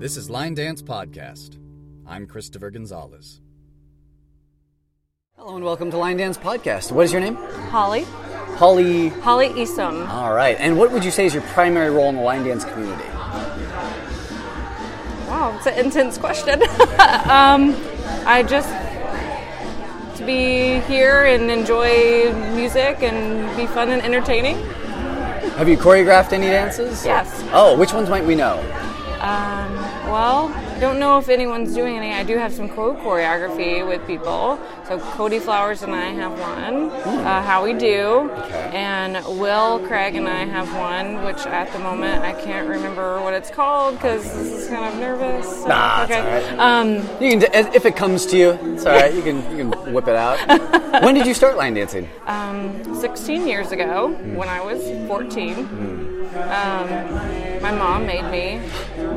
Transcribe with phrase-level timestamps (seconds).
[0.00, 1.58] This is Line Dance Podcast.
[2.06, 3.42] I'm Christopher Gonzalez.
[5.36, 6.90] Hello and welcome to Line Dance Podcast.
[6.90, 7.34] What is your name?
[7.68, 8.04] Holly.
[8.56, 9.08] Holly.
[9.08, 10.08] Holly Easom.
[10.08, 10.56] All right.
[10.58, 13.06] And what would you say is your primary role in the line dance community?
[15.28, 16.62] Wow, it's an intense question.
[17.28, 17.76] um,
[18.24, 18.70] I just
[20.16, 24.56] to be here and enjoy music and be fun and entertaining.
[25.58, 27.04] Have you choreographed any dances?
[27.04, 27.44] Yes.
[27.52, 28.64] Oh, which ones might we know?
[29.20, 29.74] Um,
[30.10, 32.12] well, I don't know if anyone's doing any.
[32.12, 34.58] I do have some co choreography with people.
[34.88, 36.88] So Cody Flowers and I have one.
[36.90, 38.30] Uh, How We Do.
[38.32, 38.70] Okay.
[38.72, 43.34] And Will Craig and I have one, which at the moment I can't remember what
[43.34, 45.46] it's called because this is kind of nervous.
[45.62, 46.20] So, Nah, it's okay.
[46.20, 46.58] all right.
[46.58, 47.42] Um, You can,
[47.74, 49.12] if it comes to you, it's all right.
[49.12, 50.38] You can you can whip it out.
[51.04, 52.08] when did you start line dancing?
[52.26, 55.58] um, 16 years ago, when I was 14,
[56.34, 58.60] um, my mom made me.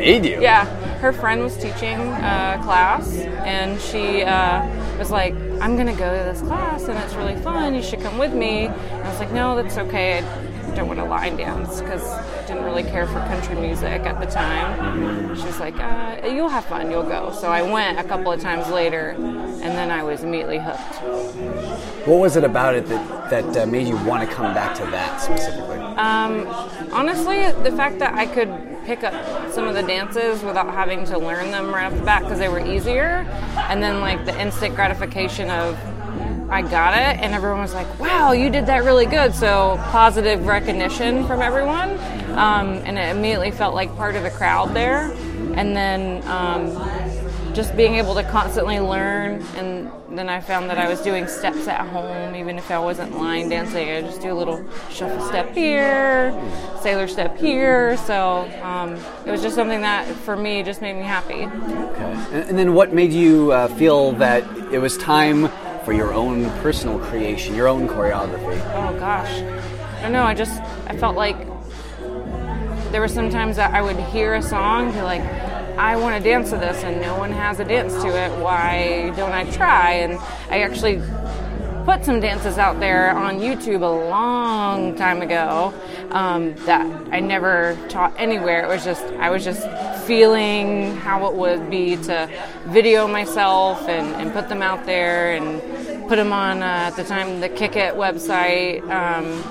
[0.04, 0.42] Made you?
[0.42, 0.66] Yeah,
[0.98, 6.24] her friend was teaching a class, and she uh, was like, "I'm gonna go to
[6.26, 7.74] this class, and it's really fun.
[7.74, 10.18] You should come with me." And I was like, "No, that's okay.
[10.20, 14.20] I don't want to line dance because I didn't really care for country music at
[14.20, 16.92] the time." She was like, uh, "You'll have fun.
[16.92, 20.60] You'll go." So I went a couple of times later, and then I was immediately
[20.60, 20.96] hooked.
[22.06, 24.86] What was it about it that, that uh, made you want to come back to
[24.88, 25.78] that specifically?
[25.96, 26.46] Um,
[26.92, 29.14] honestly, the fact that I could pick up
[29.52, 32.50] some of the dances without having to learn them right off the bat because they
[32.50, 33.26] were easier,
[33.70, 35.78] and then like the instant gratification of
[36.50, 40.46] I got it, and everyone was like, "Wow, you did that really good!" So positive
[40.46, 41.92] recognition from everyone,
[42.38, 45.12] um, and it immediately felt like part of the crowd there,
[45.56, 46.22] and then.
[46.28, 47.03] Um,
[47.54, 51.68] just being able to constantly learn and then I found that I was doing steps
[51.68, 55.54] at home even if I wasn't line dancing I just do a little shuffle step
[55.54, 56.34] here
[56.82, 61.04] sailor step here so um, it was just something that for me just made me
[61.04, 62.14] happy Okay.
[62.32, 65.50] And, and then what made you uh, feel that it was time
[65.86, 68.60] for your own personal creation, your own choreography?
[68.74, 71.38] oh gosh I don't know I just I felt like
[72.92, 75.24] there were some times that I would hear a song be like
[75.78, 79.12] I want to dance to this and no one has a dance to it why
[79.16, 80.14] don't I try and
[80.50, 81.02] I actually
[81.86, 85.74] put some dances out there on YouTube a long time ago
[86.12, 88.64] um, that I never taught anywhere.
[88.64, 89.68] It was just I was just
[90.06, 92.30] feeling how it would be to
[92.68, 97.04] video myself and, and put them out there and put them on uh, at the
[97.04, 99.42] time the Kick It website um,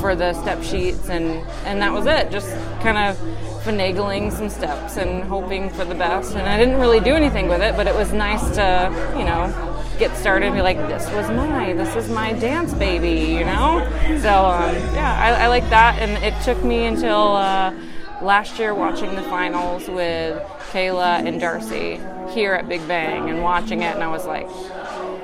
[0.00, 2.30] for the step sheets and and that was it.
[2.30, 2.50] Just
[2.82, 6.34] kind of finagling some steps and hoping for the best.
[6.34, 9.78] And I didn't really do anything with it, but it was nice to you know
[9.98, 13.84] get started and be like, this was my, this is my dance baby, you know?
[14.22, 15.98] So, um, yeah, I, I like that.
[15.98, 17.74] And it took me until uh,
[18.22, 22.00] last year watching the finals with Kayla and Darcy
[22.32, 24.48] here at Big Bang and watching it, and I was like,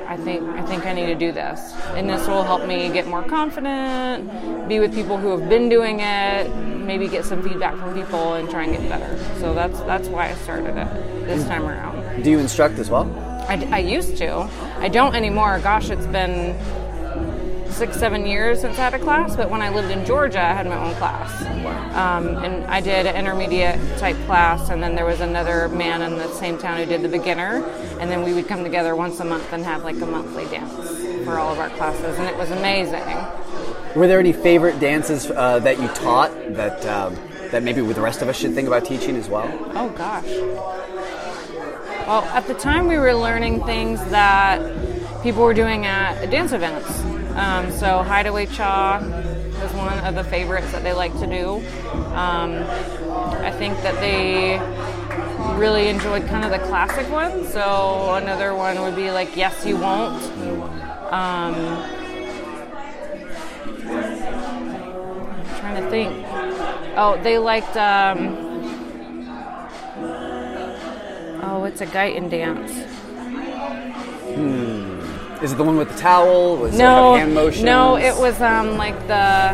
[0.06, 1.60] I think I think I need to do this,
[1.96, 6.00] and this will help me get more confident, be with people who have been doing
[6.00, 9.18] it, maybe get some feedback from people, and try and get better.
[9.40, 11.48] So that's that's why I started it this mm.
[11.48, 12.22] time around.
[12.22, 13.10] Do you instruct as well?
[13.48, 14.48] I, I used to.
[14.78, 15.58] I don't anymore.
[15.60, 16.56] Gosh, it's been
[17.74, 19.36] six, seven years since I had a class.
[19.36, 21.42] But when I lived in Georgia, I had my own class,
[21.94, 24.70] um, and I did an intermediate type class.
[24.70, 27.64] And then there was another man in the same town who did the beginner,
[28.00, 31.24] and then we would come together once a month and have like a monthly dance
[31.24, 33.04] for all of our classes, and it was amazing.
[33.96, 37.16] Were there any favorite dances uh, that you taught that um,
[37.50, 39.48] that maybe the rest of us should think about teaching as well?
[39.74, 40.26] Oh gosh.
[42.06, 44.60] Well, at the time we were learning things that
[45.22, 47.23] people were doing at dance events.
[47.34, 51.56] Um, so Hideaway Cha is one of the favorites that they like to do.
[52.14, 52.62] Um,
[53.42, 54.58] I think that they
[55.58, 57.52] really enjoyed kind of the classic ones.
[57.52, 60.22] So another one would be like Yes You Won't.
[61.12, 61.54] Um,
[63.86, 66.26] I'm trying to think.
[66.96, 67.76] Oh, they liked.
[67.76, 68.36] Um,
[71.42, 72.72] oh, it's a Guyton dance.
[75.44, 76.56] Is it the one with the towel?
[76.56, 77.64] Was No, it hand motions?
[77.64, 79.52] no, it was um like the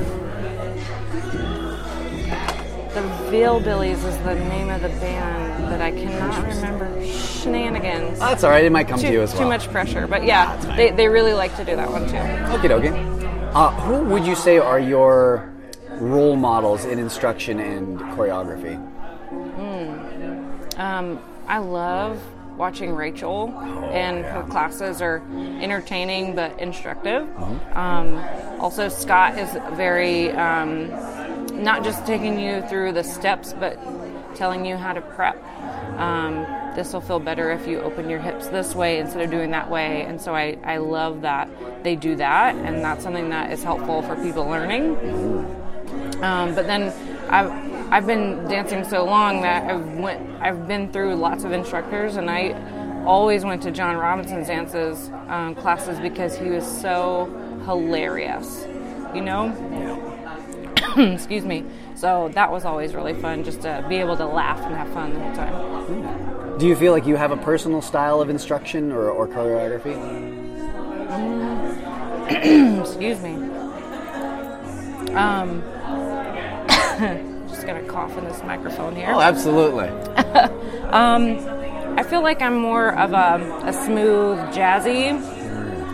[2.94, 3.00] the
[3.30, 7.04] Veilbillies is the name of the band, but I cannot remember.
[7.06, 8.18] Shenanigans.
[8.18, 8.64] Oh, that's all right.
[8.64, 9.42] It might come too, to you as well.
[9.42, 10.76] too much pressure, but yeah, fine.
[10.76, 12.14] they, they really like to do that one too.
[12.14, 13.52] Okie dokie.
[13.54, 15.52] Uh, who would you say are your
[15.98, 18.76] role models in instruction and choreography?
[20.78, 22.22] Um, I love
[22.60, 23.48] watching Rachel,
[23.90, 25.22] and her classes are
[25.62, 27.26] entertaining but instructive.
[27.74, 28.18] Um,
[28.60, 30.88] also, Scott is very um,
[31.62, 33.78] not just taking you through the steps, but
[34.36, 35.42] telling you how to prep.
[35.98, 36.46] Um,
[36.76, 39.70] this will feel better if you open your hips this way instead of doing that
[39.70, 40.02] way.
[40.02, 41.48] And so I, I love that
[41.82, 44.96] they do that, and that's something that is helpful for people learning.
[46.22, 46.92] Um, but then
[47.30, 52.16] I've, I've been dancing so long that I've went I've been through lots of instructors,
[52.16, 52.54] and I
[53.04, 57.26] always went to John Robinson's dances um, classes because he was so
[57.64, 58.66] hilarious.
[59.14, 59.52] You know.
[60.96, 61.64] Excuse me.
[61.94, 65.12] So that was always really fun, just to be able to laugh and have fun
[65.12, 66.58] the whole time.
[66.58, 69.96] Do you feel like you have a personal style of instruction or, or choreography?
[72.80, 73.34] Excuse me.
[75.14, 75.62] Um,
[77.70, 79.08] just gonna cough in this microphone here.
[79.08, 79.90] Oh, absolutely.
[80.90, 81.38] Um,
[81.96, 85.20] I feel like I'm more of a, a smooth, jazzy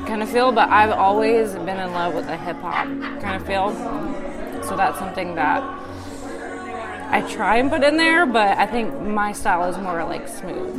[0.07, 2.87] kind of feel, but I've always been in love with a hip hop
[3.21, 3.75] kind of feel.
[4.65, 5.61] So that's something that
[7.09, 10.77] I try and put in there, but I think my style is more like smooth.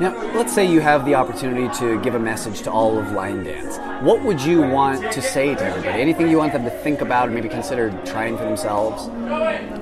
[0.00, 3.44] Now, let's say you have the opportunity to give a message to all of line
[3.44, 3.76] dance.
[4.02, 6.00] What would you want to say to everybody?
[6.00, 9.08] Anything you want them to think about or maybe consider trying for themselves?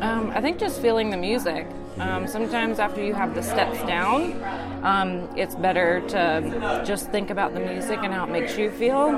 [0.02, 1.66] Um, I think just feeling the music.
[1.98, 4.42] Um, sometimes after you have the steps down,
[4.82, 9.08] um, it's better to just think about the music and how it makes you feel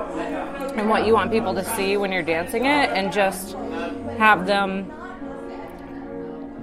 [0.76, 3.54] and what you want people to see when you're dancing it and just
[4.18, 4.90] have them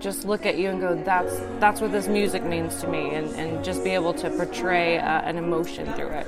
[0.02, 3.28] just look at you and go that's that's what this music means to me and,
[3.36, 6.28] and just be able to portray uh, an emotion through it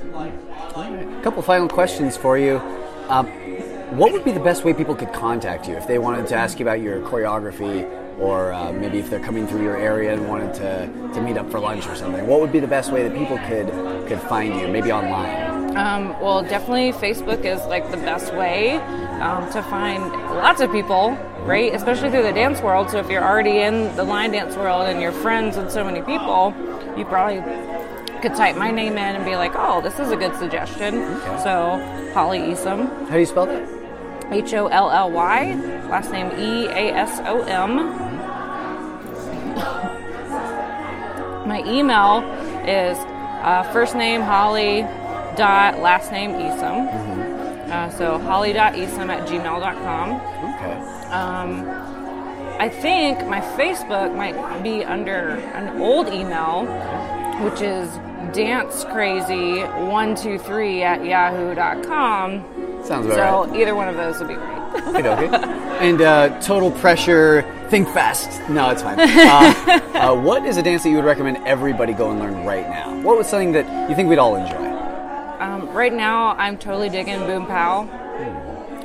[1.18, 2.58] A couple final questions for you.
[3.08, 3.26] Um,
[3.98, 6.58] what would be the best way people could contact you if they wanted to ask
[6.58, 7.88] you about your choreography
[8.18, 11.50] or uh, maybe if they're coming through your area and wanted to, to meet up
[11.50, 12.26] for lunch or something?
[12.26, 13.68] What would be the best way that people could,
[14.08, 15.43] could find you, maybe online?
[15.76, 18.76] Um, well, definitely Facebook is like the best way
[19.20, 20.04] um, to find
[20.36, 21.10] lots of people,
[21.40, 21.74] right?
[21.74, 22.90] Especially through the dance world.
[22.90, 26.00] So if you're already in the line dance world and you're friends with so many
[26.02, 26.54] people,
[26.96, 27.40] you probably
[28.22, 30.92] could type my name in and be like, oh, this is a good suggestion.
[31.42, 33.68] So Holly Easom, How do you spell that?
[34.30, 35.54] H O L L Y,
[35.90, 37.76] last name E A S O M.
[41.48, 42.22] My email
[42.66, 42.96] is
[43.44, 44.86] uh, first name Holly
[45.36, 46.88] dot last name Easom.
[47.70, 50.10] Uh, so holly.easom at gmail.com.
[50.54, 50.74] Okay.
[51.10, 51.66] Um,
[52.60, 56.66] I think my Facebook might be under an old email,
[57.42, 57.88] which is
[58.32, 62.44] dancecrazy123 at yahoo.com.
[62.84, 64.48] Sounds about So either one of those would be great.
[64.94, 65.28] Okay, okay.
[65.74, 68.40] And uh, total pressure, think fast.
[68.48, 68.98] No, it's fine.
[69.00, 72.68] Uh, uh, what is a dance that you would recommend everybody go and learn right
[72.68, 72.94] now?
[73.00, 74.73] What was something that you think we'd all enjoy?
[75.40, 77.88] Um, right now, I'm totally digging Boom Pow.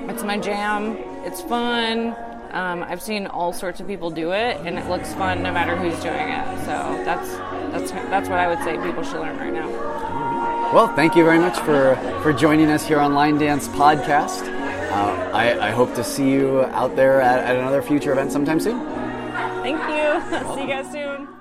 [0.09, 0.97] It's my jam.
[1.25, 2.15] It's fun.
[2.51, 5.75] Um, I've seen all sorts of people do it, and it looks fun no matter
[5.75, 6.59] who's doing it.
[6.65, 7.29] So that's
[7.71, 9.67] that's that's what I would say people should learn right now.
[10.73, 14.41] Well, thank you very much for, for joining us here on Line Dance Podcast.
[14.91, 18.59] Uh, I, I hope to see you out there at, at another future event sometime
[18.59, 18.79] soon.
[19.63, 20.53] Thank you.
[20.55, 21.38] See you guys soon.